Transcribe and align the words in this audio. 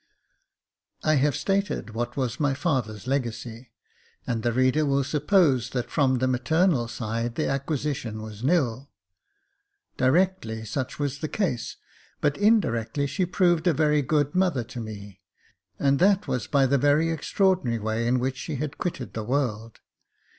I 1.03 1.17
have 1.17 1.35
stated 1.35 1.91
what 1.91 2.17
was 2.17 2.39
my 2.39 2.55
father's 2.55 3.05
legacy, 3.05 3.69
and 4.25 4.41
the 4.41 4.51
reader 4.51 4.83
will 4.83 5.03
suppose 5.03 5.69
that 5.69 5.91
from 5.91 6.17
the 6.17 6.27
maternal 6.27 6.87
side 6.87 7.35
the 7.35 7.47
acquisition 7.47 8.19
was 8.19 8.43
nil. 8.43 8.89
Directly 9.97 10.65
such 10.65 10.97
was 10.97 11.19
the 11.19 11.29
case, 11.29 11.77
but 12.19 12.35
in 12.35 12.59
directly 12.59 13.05
she 13.05 13.27
proved 13.27 13.67
a 13.67 13.73
very 13.73 14.01
good 14.01 14.33
mother 14.33 14.63
to 14.63 14.79
me, 14.79 15.21
and 15.77 15.99
that 15.99 16.27
was 16.27 16.47
by 16.47 16.65
the 16.65 16.79
very 16.79 17.11
extraordinary 17.11 17.77
way 17.77 18.07
in 18.07 18.17
which 18.17 18.37
she 18.37 18.55
had 18.55 18.79
quitted 18.79 19.13
the 19.13 19.23
world. 19.23 19.81